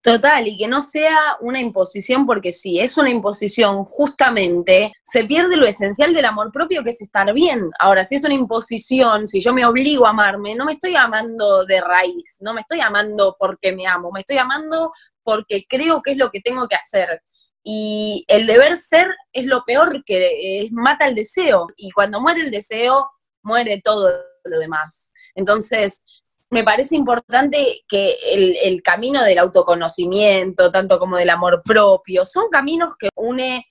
[0.00, 5.56] Total, y que no sea una imposición, porque si es una imposición, justamente se pierde
[5.56, 7.68] lo esencial del amor propio, que es estar bien.
[7.80, 11.64] Ahora, si es una imposición, si yo me obligo a amarme, no me estoy amando
[11.64, 14.92] de raíz, no me estoy amando porque me amo, me estoy amando
[15.24, 17.20] porque creo que es lo que tengo que hacer.
[17.62, 21.66] Y el deber ser es lo peor que mata el deseo.
[21.76, 23.10] Y cuando muere el deseo,
[23.42, 24.10] muere todo
[24.44, 25.12] lo demás.
[25.34, 26.04] Entonces,
[26.50, 32.48] me parece importante que el, el camino del autoconocimiento, tanto como del amor propio, son
[32.50, 33.66] caminos que une,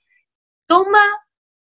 [0.68, 1.02] toma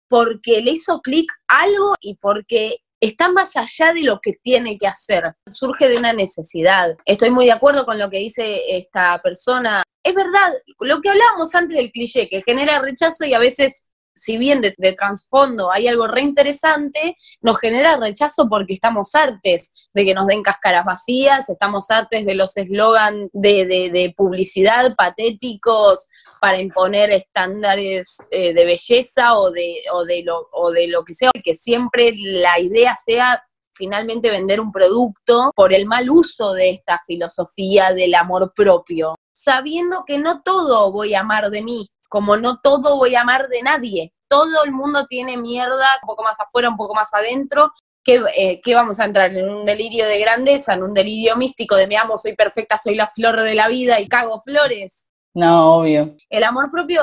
[0.09, 4.87] porque le hizo clic algo y porque está más allá de lo que tiene que
[4.87, 6.97] hacer, surge de una necesidad.
[7.05, 9.83] Estoy muy de acuerdo con lo que dice esta persona.
[10.03, 14.39] Es verdad, lo que hablábamos antes del cliché, que genera rechazo y a veces si
[14.39, 20.15] bien de, de trasfondo hay algo reinteresante, nos genera rechazo porque estamos hartes de que
[20.15, 26.09] nos den cáscaras vacías, estamos hartes de los eslogan de, de, de, publicidad patéticos
[26.45, 31.15] para imponer estándares eh, de belleza o de, o, de lo, o de lo que
[31.15, 36.69] sea, que siempre la idea sea finalmente vender un producto por el mal uso de
[36.69, 42.37] esta filosofía del amor propio, sabiendo que no todo voy a amar de mí, como
[42.37, 44.13] no todo voy a amar de nadie.
[44.29, 47.71] Todo el mundo tiene mierda, un poco más afuera, un poco más adentro.
[48.05, 49.35] ¿Qué, eh, ¿Qué, vamos a entrar?
[49.35, 52.97] ¿En un delirio de grandeza, en un delirio místico de me amo, soy perfecta, soy
[52.97, 55.09] la flor de la vida y cago flores?
[55.35, 56.15] No, obvio.
[56.31, 57.03] El amor propio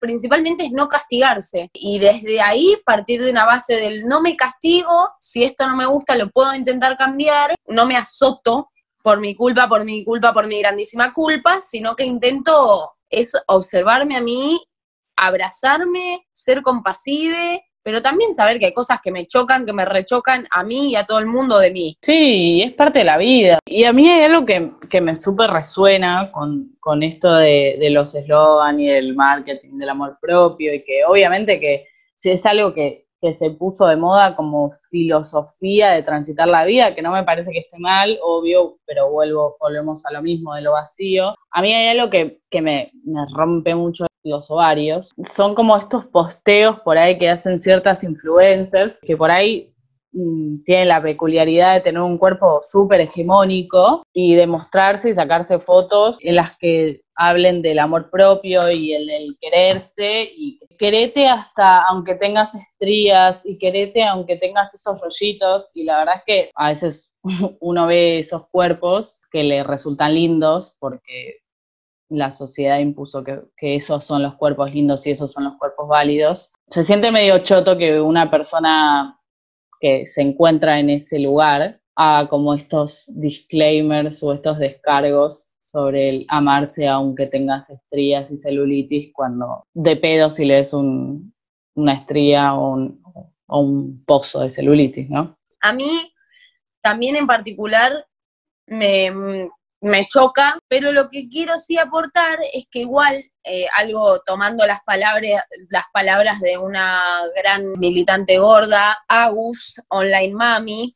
[0.00, 1.70] principalmente es no castigarse.
[1.72, 5.86] Y desde ahí partir de una base del no me castigo, si esto no me
[5.86, 8.70] gusta lo puedo intentar cambiar, no me azoto
[9.02, 14.16] por mi culpa, por mi culpa, por mi grandísima culpa, sino que intento es observarme
[14.16, 14.60] a mí,
[15.16, 20.46] abrazarme, ser compasive, pero también saber que hay cosas que me chocan, que me rechocan
[20.50, 21.96] a mí y a todo el mundo de mí.
[22.02, 23.58] Sí, es parte de la vida.
[23.66, 27.90] Y a mí hay algo que, que me súper resuena con, con, esto de, de
[27.90, 32.74] los eslogan y del marketing, del amor propio, y que obviamente que si es algo
[32.74, 37.24] que, que se puso de moda como filosofía de transitar la vida, que no me
[37.24, 41.34] parece que esté mal, obvio, pero vuelvo, volvemos a lo mismo de lo vacío.
[41.50, 45.10] A mí hay algo que, que me, me rompe mucho los ovarios.
[45.32, 49.72] Son como estos posteos por ahí que hacen ciertas influencers, que por ahí
[50.12, 55.58] mmm, tienen la peculiaridad de tener un cuerpo súper hegemónico y de mostrarse y sacarse
[55.58, 61.82] fotos en las que hablen del amor propio y el, el quererse y querete hasta
[61.82, 66.68] aunque tengas estrías y querete aunque tengas esos rollitos y la verdad es que a
[66.68, 67.10] veces
[67.60, 71.40] uno ve esos cuerpos que le resultan lindos porque
[72.10, 76.52] la sociedad impuso que, esos son los cuerpos lindos y esos son los cuerpos válidos.
[76.68, 79.18] Se siente medio choto que una persona
[79.80, 86.26] que se encuentra en ese lugar haga como estos disclaimers o estos descargos sobre el
[86.28, 91.32] amarse aunque tengas estrías y celulitis cuando de pedo si lees un,
[91.74, 93.00] una estría un,
[93.46, 95.38] o un pozo de celulitis, ¿no?
[95.60, 96.12] A mí
[96.82, 97.92] también en particular
[98.66, 99.48] me,
[99.80, 104.80] me choca, pero lo que quiero sí aportar es que igual, eh, algo tomando las
[104.84, 107.02] palabras, las palabras de una
[107.36, 110.92] gran militante gorda, Agus, Online Mami,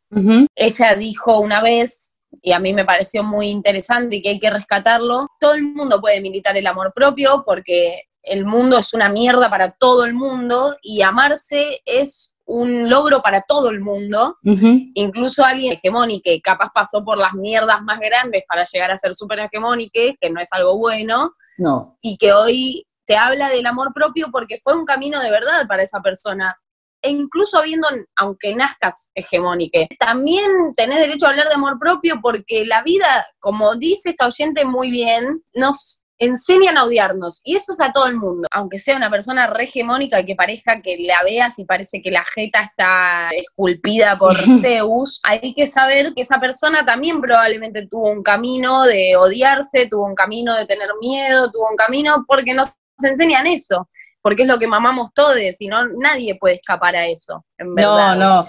[0.55, 4.51] ella dijo una vez, y a mí me pareció muy interesante y que hay que
[4.51, 9.51] rescatarlo, todo el mundo puede militar el amor propio porque el mundo es una mierda
[9.51, 15.73] para todo el mundo y amarse es un logro para todo el mundo, incluso alguien
[15.73, 20.31] hegemónico capaz pasó por las mierdas más grandes para llegar a ser súper hegemónico, que
[20.31, 21.97] no es algo bueno, no.
[22.03, 25.83] y que hoy te habla del amor propio porque fue un camino de verdad para
[25.83, 26.57] esa persona.
[27.03, 32.65] E incluso habiendo, aunque nazcas hegemónica, también tenés derecho a hablar de amor propio porque
[32.65, 37.41] la vida, como dice esta oyente muy bien, nos enseñan a odiarnos.
[37.45, 38.49] Y eso es a todo el mundo.
[38.51, 42.25] Aunque sea una persona regemónica y que parezca que la veas y parece que la
[42.35, 48.23] jeta está esculpida por Zeus, hay que saber que esa persona también probablemente tuvo un
[48.23, 52.73] camino de odiarse, tuvo un camino de tener miedo, tuvo un camino porque nos
[53.03, 53.89] enseñan eso.
[54.23, 57.45] Porque es lo que mamamos todos y no nadie puede escapar a eso.
[57.59, 58.49] no, no.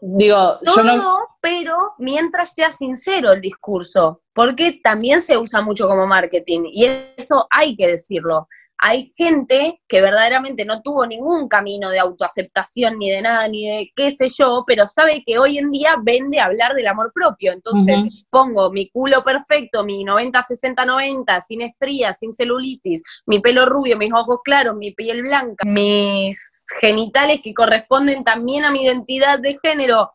[0.00, 1.18] Digo, yo no...
[1.40, 7.46] pero mientras sea sincero el discurso, porque también se usa mucho como marketing y eso
[7.50, 8.48] hay que decirlo.
[8.78, 13.92] Hay gente que verdaderamente no tuvo ningún camino de autoaceptación ni de nada, ni de
[13.94, 17.52] qué sé yo, pero sabe que hoy en día vende hablar del amor propio.
[17.52, 24.12] Entonces pongo mi culo perfecto, mi 90-60-90, sin estrías, sin celulitis, mi pelo rubio, mis
[24.12, 30.10] ojos claros, mi piel blanca, mis genitales que corresponden también a mi identidad de género,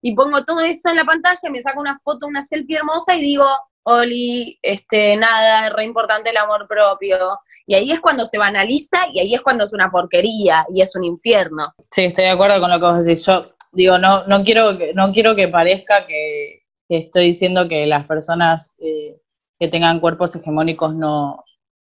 [0.00, 3.22] y pongo todo eso en la pantalla, me saco una foto, una selfie hermosa y
[3.22, 3.46] digo,
[3.88, 7.16] Oli, este, nada, es re importante el amor propio.
[7.68, 10.96] Y ahí es cuando se banaliza y ahí es cuando es una porquería y es
[10.96, 11.62] un infierno.
[11.92, 13.24] Sí, estoy de acuerdo con lo que vos decís.
[13.24, 18.74] Yo digo, no, no quiero no quiero que parezca que, estoy diciendo que las personas
[18.80, 19.20] eh,
[19.56, 21.44] que tengan cuerpos hegemónicos no,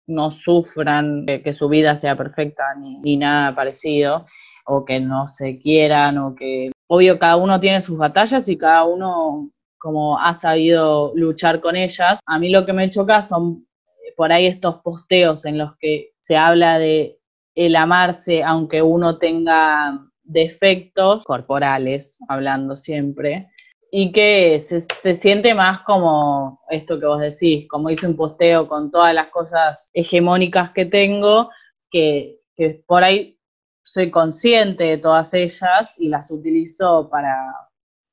[0.08, 4.26] no sufran, que, su vida sea perfecta ni, ni nada parecido,
[4.66, 8.86] o que no se quieran, o que obvio cada uno tiene sus batallas y cada
[8.86, 12.20] uno como ha sabido luchar con ellas.
[12.26, 13.66] A mí lo que me choca son
[14.06, 17.18] eh, por ahí estos posteos en los que se habla de
[17.56, 23.50] el amarse aunque uno tenga defectos corporales, hablando siempre,
[23.92, 28.68] y que se, se, siente más como esto que vos decís, como hice un posteo
[28.68, 31.50] con todas las cosas hegemónicas que tengo,
[31.90, 33.40] que, que por ahí
[33.84, 37.36] soy consciente de todas ellas y las utilizo para,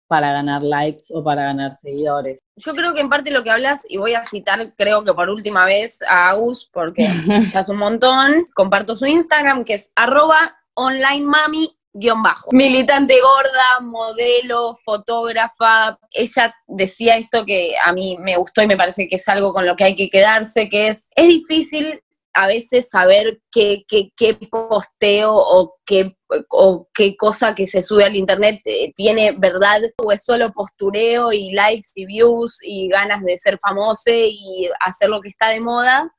[0.08, 2.38] para ganar likes o para ganar seguidores.
[2.56, 5.28] Yo creo que en parte lo que hablas, y voy a citar creo que por
[5.28, 7.06] última vez a Agus, porque
[7.52, 12.50] ya es un montón, comparto su Instagram, que es arroba online mami guion bajo.
[12.52, 15.98] Militante gorda, modelo, fotógrafa.
[16.12, 19.66] Ella decía esto que a mí me gustó y me parece que es algo con
[19.66, 22.00] lo que hay que quedarse, que es, es difícil
[22.34, 26.15] a veces saber qué, qué, qué posteo o qué,
[26.50, 31.32] o qué cosa que se sube al internet eh, tiene verdad o es solo postureo
[31.32, 35.60] y likes y views y ganas de ser famoso y hacer lo que está de
[35.60, 36.12] moda.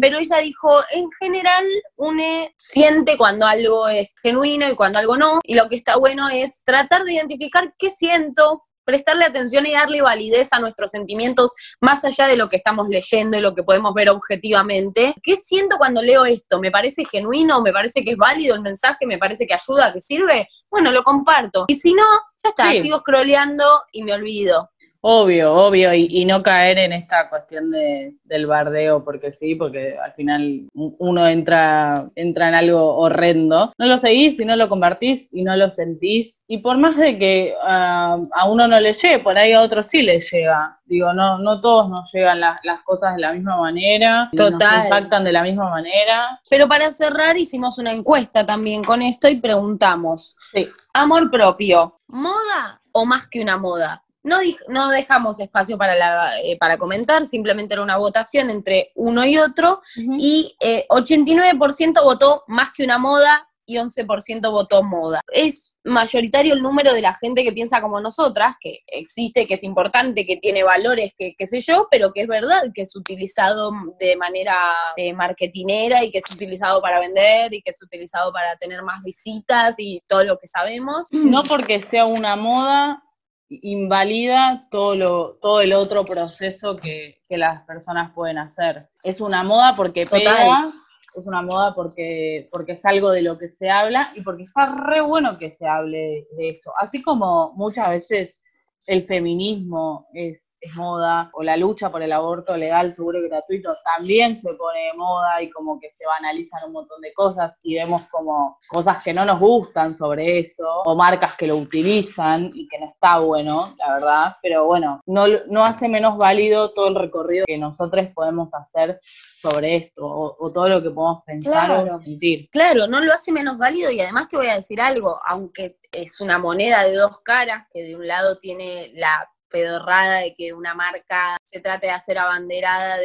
[0.00, 1.64] Pero ella dijo, en general,
[1.96, 5.40] une siente cuando algo es genuino y cuando algo no.
[5.44, 10.02] Y lo que está bueno es tratar de identificar qué siento, prestarle atención y darle
[10.02, 13.94] validez a nuestros sentimientos más allá de lo que estamos leyendo y lo que podemos
[13.94, 15.14] ver objetivamente.
[15.22, 16.58] ¿Qué siento cuando leo esto?
[16.58, 17.62] ¿Me parece genuino?
[17.62, 19.06] ¿Me parece que es válido el mensaje?
[19.06, 20.48] ¿Me parece que ayuda, que sirve?
[20.68, 21.66] Bueno, lo comparto.
[21.68, 22.02] Y si no,
[22.42, 24.70] ya está, sigo scrolleando y me olvido.
[25.02, 30.12] Obvio, obvio, y, no caer en esta cuestión de, del bardeo, porque sí, porque al
[30.12, 33.72] final uno entra, entra en algo horrendo.
[33.78, 36.44] No lo seguís y no lo compartís y no lo sentís.
[36.46, 39.82] Y por más de que ah, a uno no le llegue, por ahí a otro
[39.82, 40.78] sí le llega.
[40.84, 44.58] Digo, no, no todos nos llegan las cosas de la misma manera, Total.
[44.58, 46.40] nos impactan de la misma manera.
[46.50, 50.68] Pero para cerrar, hicimos una encuesta también con esto y preguntamos: sí.
[50.92, 54.02] ¿amor propio, moda o más que una moda?
[54.22, 54.36] No,
[54.68, 59.38] no dejamos espacio para, la, eh, para comentar, simplemente era una votación entre uno y
[59.38, 59.80] otro,
[60.18, 65.22] y 89% eh, votó más que una moda y 11% votó moda.
[65.32, 69.62] Es mayoritario el número de la gente que piensa como nosotras, que existe, que es
[69.62, 73.70] importante, que tiene valores, que qué sé yo, pero que es verdad que es utilizado
[73.98, 74.56] de manera
[74.96, 79.02] eh, marketinera y que es utilizado para vender y que es utilizado para tener más
[79.02, 81.06] visitas y todo lo que sabemos.
[81.12, 83.04] No porque sea una moda
[83.50, 88.88] invalida todo, lo, todo el otro proceso que, las personas pueden hacer.
[89.04, 90.72] Es una moda porque pega,
[91.14, 94.66] es una moda porque, porque es algo de lo que se habla y porque está
[94.66, 96.72] re bueno que se hable de eso.
[96.76, 98.42] Así como muchas veces
[98.86, 104.36] el feminismo es, moda, o la lucha por el aborto legal, seguro y gratuito, también
[104.36, 108.02] se pone de moda y como que se banalizan un montón de cosas y vemos
[108.10, 112.78] como cosas que no nos gustan sobre eso, o marcas que lo utilizan y que
[112.78, 117.46] no está bueno, la verdad, pero bueno, no, no hace menos válido todo el recorrido
[117.46, 119.00] que nosotros podemos hacer
[119.40, 122.50] sobre esto, o, todo lo que podemos pensar o sentir.
[122.50, 126.20] Claro, no lo hace menos válido y además te voy a decir algo, aunque es
[126.20, 130.74] una moneda de dos caras, que de un lado tiene la pedorrada de que una
[130.74, 132.98] marca se trate de hacer abanderada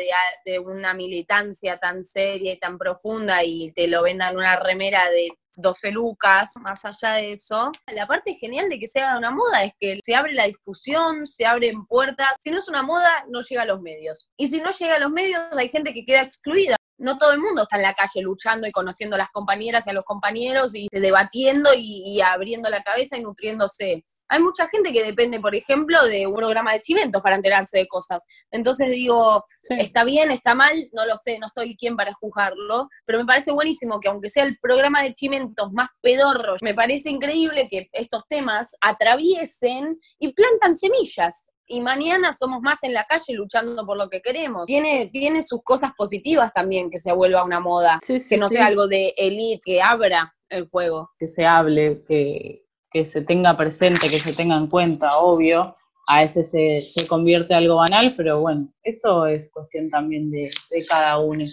[0.46, 5.30] de, una militancia tan seria y tan profunda y te lo vendan una remera de
[5.58, 7.72] 12 lucas, más allá de eso.
[7.88, 11.46] La parte genial de que sea una moda es que se abre la discusión, se
[11.46, 12.36] abren puertas.
[12.44, 14.30] Si no es una moda, no llega a los medios.
[14.38, 17.40] Y si no llega a los medios, hay gente que queda excluida no todo el
[17.40, 20.74] mundo está en la calle luchando y conociendo a las compañeras y a los compañeros
[20.76, 24.06] y debatiendo y, abriendo la cabeza y nutriéndose.
[24.28, 27.88] Hay mucha gente que depende, por ejemplo, de un programa de chimentos para enterarse de
[27.88, 28.24] cosas.
[28.50, 33.20] Entonces digo, está bien, está mal, no lo sé, no soy quien para juzgarlo, pero
[33.20, 37.68] me parece buenísimo que aunque sea el programa de chimentos más pedorro, me parece increíble
[37.70, 43.86] que estos temas atraviesen y plantan semillas y mañana somos más en la calle luchando
[43.86, 44.66] por lo que queremos.
[44.66, 48.88] Tiene, tiene sus cosas positivas también que se vuelva una moda, que no sea algo
[48.88, 51.10] de elite, que abra el fuego.
[51.20, 52.62] Que se hable, que,
[53.06, 55.76] se tenga presente, que se tenga en cuenta, obvio.
[56.08, 60.52] A veces se, convierte en algo banal, pero bueno, eso es cuestión también de,
[60.88, 61.44] cada uno.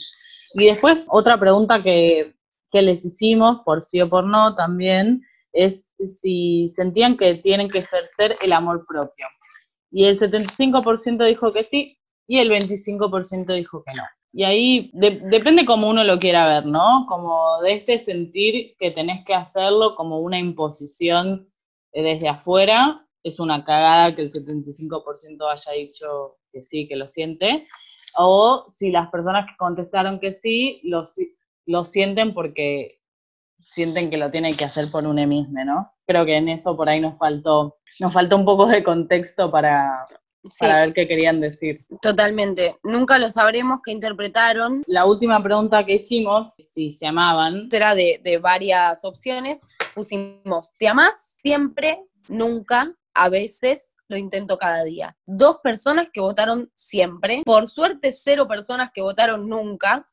[0.54, 2.34] Y después, otra pregunta que,
[2.70, 7.78] que les hicimos, por sí o por no también, es si sentían que tienen que
[7.78, 9.26] ejercer el amor propio.
[9.93, 14.03] Y el 75% dijo que sí y el 25% dijo que no.
[14.32, 17.05] Y ahí depende cómo uno lo quiera ver, ¿no?
[17.07, 21.53] Como de este sentir que tenés que hacerlo como una imposición
[21.93, 27.66] desde afuera, es una cagada que el 75% haya dicho que sí, que lo siente.
[28.16, 31.05] O si las personas que contestaron que sí, lo,
[31.66, 33.01] lo sienten porque
[33.61, 35.93] sienten que lo tienen que hacer por un mismo, ¿no?
[36.12, 40.06] Creo que en eso por ahí nos faltó nos falta un poco de contexto para,
[40.60, 41.86] ver qué querían decir.
[42.02, 42.76] Totalmente.
[42.82, 44.82] Nunca lo sabremos qué interpretaron.
[44.86, 47.68] La última pregunta que hicimos, si se amaban.
[47.72, 49.62] Era de, de varias opciones.
[49.94, 51.34] Pusimos, ¿te amas?
[51.38, 55.16] Siempre, nunca, a veces, lo intento cada día.
[55.26, 57.42] Dos personas que votaron siempre.
[57.44, 60.04] Por suerte, cero personas que votaron nunca.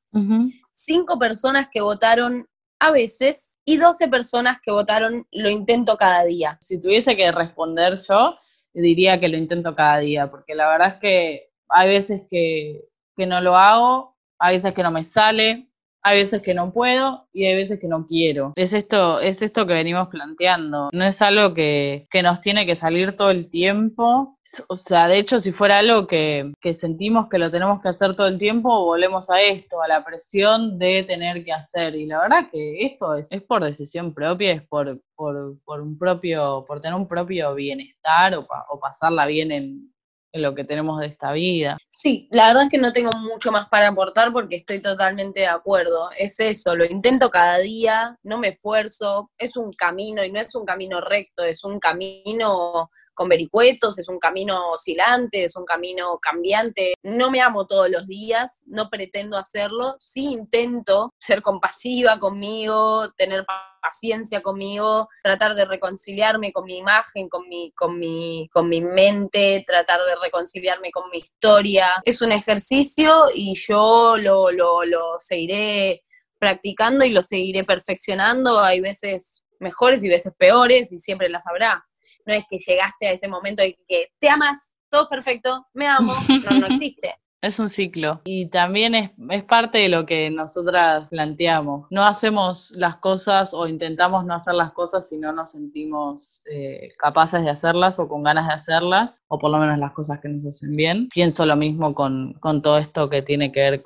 [0.71, 2.47] Cinco personas que votaron
[2.79, 6.57] a veces y 12 personas que votaron lo intento cada día.
[6.61, 8.37] Si tuviese que responder yo,
[8.73, 13.25] diría que lo intento cada día, porque la verdad es que hay veces que, que
[13.25, 15.68] no lo hago, hay veces que no me sale,
[16.01, 18.53] hay veces que no puedo y hay veces que no quiero.
[18.55, 20.89] Es esto, es esto que venimos planteando.
[20.93, 24.37] No es algo que, que nos tiene que salir todo el tiempo.
[24.67, 28.15] O sea, de hecho, si fuera algo que, que, sentimos que lo tenemos que hacer
[28.15, 31.95] todo el tiempo, volvemos a esto, a la presión de tener que hacer.
[31.95, 35.97] Y la verdad que esto es, es por decisión propia, es por, por, por un
[35.97, 39.93] propio, por tener un propio bienestar o, o pasarla bien en,
[40.31, 41.77] en lo que tenemos de esta vida.
[41.87, 45.47] Sí, la verdad es que no tengo mucho más para aportar porque estoy totalmente de
[45.47, 46.09] acuerdo.
[46.17, 50.55] Es eso, lo intento cada día, no me esfuerzo, es un camino y no es
[50.55, 56.19] un camino recto, es un camino con vericuetos, es un camino oscilante, es un camino
[56.19, 56.93] cambiante.
[57.03, 63.45] No me amo todos los días, no pretendo hacerlo, sí intento ser compasiva conmigo, tener
[63.79, 69.63] paciencia conmigo, tratar de reconciliarme con mi imagen, con mi, con mi, con mi mente,
[69.65, 72.01] tratar de reconciliarme con mi historia.
[72.05, 76.01] Es un ejercicio y yo lo, lo, lo seguiré
[76.37, 78.59] practicando y lo seguiré perfeccionando.
[78.59, 81.85] Hay veces mejores y veces peores y siempre las habrá.
[82.25, 86.15] No es que llegaste a ese momento de que te amas, todo perfecto, me amo,
[86.49, 87.15] no, no existe.
[87.41, 89.11] Es un ciclo y también es,
[89.45, 91.87] parte de lo que nosotras planteamos.
[91.89, 96.91] No hacemos las cosas o intentamos no hacer las cosas si no nos sentimos eh,
[96.97, 100.27] capaces de hacerlas o con ganas de hacerlas, o por lo menos las cosas que
[100.27, 101.07] nos hacen bien.
[101.13, 103.83] Pienso lo mismo con, con todo esto que tiene que ver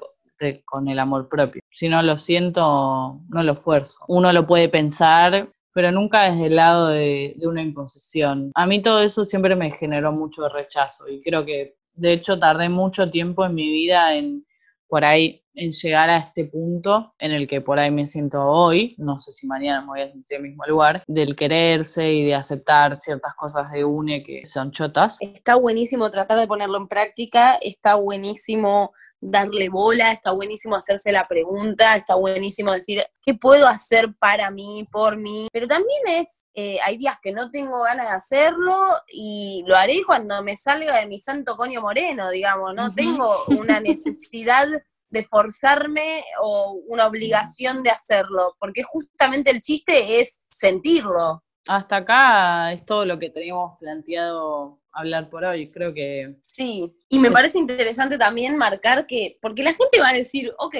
[0.66, 1.62] con, el amor propio.
[1.72, 4.00] Si no lo siento, no lo esfuerzo.
[4.08, 8.52] Uno lo puede pensar, pero nunca desde el lado de una imposición.
[8.56, 12.70] A mí todo eso siempre me generó mucho rechazo y creo que de hecho, tardé
[12.70, 14.46] mucho tiempo en mi vida en
[14.88, 18.96] por ahí en llegar a este punto en el que por ahí me siento hoy,
[18.98, 22.26] no sé si mañana me voy a sentir en el mismo lugar, del quererse y
[22.26, 25.18] de aceptar ciertas cosas de UNE que son chotas.
[25.20, 28.92] Está buenísimo tratar de ponerlo en práctica, está buenísimo
[29.24, 34.88] darle bola, está buenísimo hacerse la pregunta, está buenísimo decir, ¿qué puedo hacer para mí,
[34.92, 35.48] por mí?
[35.54, 38.76] Pero también es, eh, hay días que no tengo ganas de hacerlo
[39.08, 43.80] y lo haré cuando me salga de mi santo coño moreno, digamos, no tengo una
[43.80, 44.68] necesidad
[45.14, 51.44] de forzarme o una obligación de hacerlo, porque justamente el chiste es sentirlo.
[51.68, 55.72] Hasta acá es todo lo que teníamos planteado hablar por hoy.
[55.72, 56.36] Creo que.
[56.42, 60.76] Sí, y me parece interesante también marcar que, porque la gente va a decir, ok,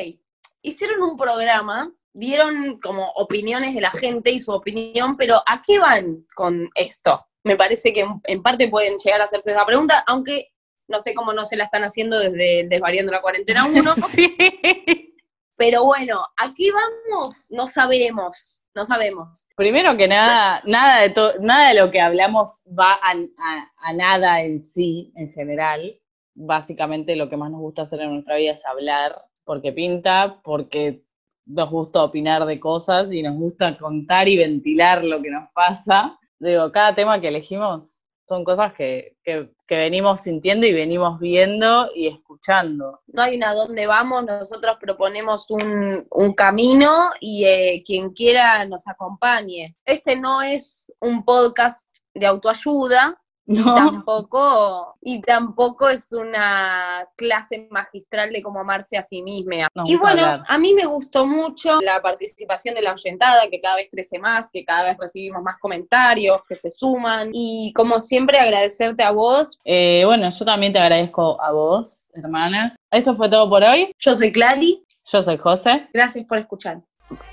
[0.64, 5.80] hicieron un programa, dieron como opiniones de la gente y su opinión, pero ¿a qué
[5.80, 7.24] van con esto?
[7.44, 10.53] Me parece que en parte pueden llegar a hacerse esa pregunta, aunque
[10.88, 13.96] no sé cómo no se la están haciendo desde Desvariando la Cuarentena 1.
[15.58, 17.46] Pero bueno, ¿a qué vamos?
[17.50, 19.48] No sabemos no sabemos.
[19.56, 25.12] Primero que nada, nada de, nada de lo que hablamos va a, nada en sí,
[25.16, 25.96] en general.
[26.36, 29.14] Básicamente lo que más nos gusta hacer en nuestra vida es hablar,
[29.44, 31.04] porque pinta, porque
[31.46, 36.20] nos gusta opinar de cosas y nos gusta contar y ventilar lo que nos pasa.
[36.40, 42.08] Digo, cada tema que elegimos son cosas que, que, venimos sintiendo y venimos viendo y
[42.08, 43.02] escuchando.
[43.08, 48.88] No hay una dónde vamos, nosotros proponemos un, un camino y eh, quien quiera nos
[48.88, 49.76] acompañe.
[49.84, 53.76] Este no es un podcast de autoayuda, no.
[53.76, 59.68] Tampoco, y tampoco es una clase magistral de cómo amarse a sí misma.
[59.86, 63.90] y bueno, a mí me gustó mucho la participación de la oyentada, que cada vez
[63.92, 67.30] crece más, que cada vez recibimos más comentarios, que se suman.
[67.34, 69.60] Y como siempre, agradecerte a vos.
[69.66, 72.76] Eh, bueno, yo también te agradezco a vos, hermana.
[72.92, 73.94] Eso fue todo por hoy.
[74.00, 74.86] Yo soy Clary.
[75.06, 75.90] Yo soy José.
[75.94, 76.80] Gracias por escuchar.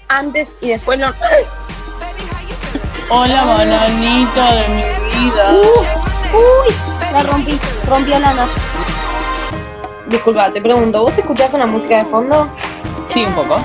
[0.09, 1.13] Antes y después no.
[3.11, 5.53] Hola, mononito de mi vida.
[5.53, 6.00] Uh.
[6.33, 6.75] Uy,
[7.13, 7.59] la rompí,
[7.89, 8.47] rompió lana.
[10.07, 12.49] Disculpa, te pregunto, ¿vos escuchás una música de fondo?
[13.13, 13.59] Sí, un poco.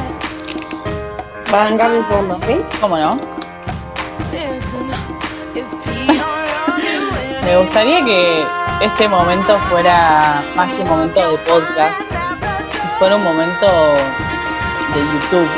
[1.52, 2.58] Bancame un segundo, ¿sí?
[2.82, 3.20] ¿Cómo no?
[7.44, 8.44] Me gustaría que
[8.82, 12.02] este momento fuera más que un momento de podcast,
[12.98, 13.68] fuera un momento
[14.94, 15.50] de YouTube,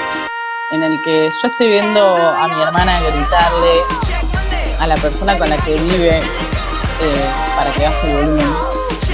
[0.72, 3.82] en el que yo estoy viendo a mi hermana gritarle
[4.80, 6.22] a la persona con la que vive
[7.02, 7.26] eh,
[7.56, 8.54] para que baje el volumen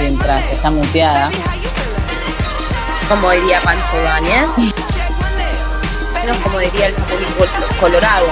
[0.00, 1.30] mientras está muteada.
[3.08, 4.74] Como diría Pancho Ibáñez.
[6.26, 7.28] No, como diría el Chapulín
[7.78, 8.26] Colorado.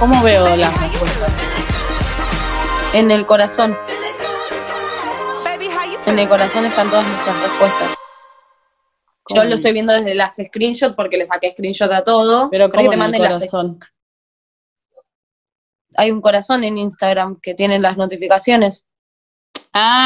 [0.00, 1.32] ¿Cómo veo las respuestas?
[2.92, 3.78] En el corazón.
[6.06, 7.98] En el corazón están todas nuestras respuestas.
[9.34, 12.50] Yo lo estoy viendo desde las screenshots porque le saqué screenshot a todo.
[12.50, 13.40] Pero ¿cómo te manden las
[15.96, 18.86] hay un corazón en Instagram que tiene las notificaciones.
[19.72, 20.02] Ah,